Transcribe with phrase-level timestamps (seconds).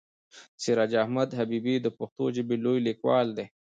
[0.63, 3.45] سراج احمد حبیبي د پښتو ژبې لوی لیکوال دی.